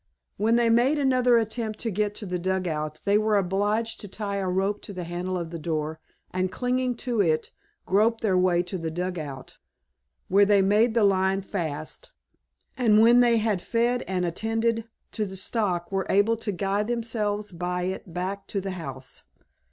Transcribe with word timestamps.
When 0.37 0.55
they 0.55 0.71
made 0.71 0.97
another 0.97 1.37
attempt 1.37 1.77
to 1.81 1.91
get 1.91 2.15
to 2.15 2.25
the 2.25 2.39
dugout 2.39 2.99
they 3.05 3.19
were 3.19 3.37
obliged 3.37 3.99
to 3.99 4.07
tie 4.07 4.37
a 4.37 4.49
rope 4.49 4.81
to 4.81 4.93
the 4.93 5.03
handle 5.03 5.37
of 5.37 5.51
the 5.51 5.59
door 5.59 5.99
and 6.31 6.51
clinging 6.51 6.95
to 7.05 7.21
it 7.21 7.51
grope 7.85 8.21
their 8.21 8.35
way 8.35 8.63
to 8.63 8.79
the 8.79 8.89
dugout, 8.89 9.59
where 10.27 10.43
they 10.43 10.63
made 10.63 10.95
the 10.95 11.03
line 11.03 11.41
fast, 11.43 12.09
and 12.75 12.99
when 12.99 13.19
they 13.19 13.37
had 13.37 13.61
fed 13.61 14.01
and 14.07 14.25
attended 14.25 14.89
to 15.11 15.23
the 15.23 15.37
stock 15.37 15.91
were 15.91 16.07
able 16.09 16.35
to 16.35 16.51
guide 16.51 16.87
themselves 16.87 17.51
by 17.51 17.83
it 17.83 18.11
back 18.11 18.47
to 18.47 18.59
the 18.59 18.71
house. 18.71 19.21